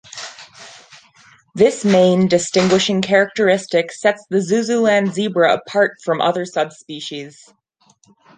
[1.53, 7.53] This main, distinguishing characteristic sets the Zuzuland Zebra apart from the other subspecies.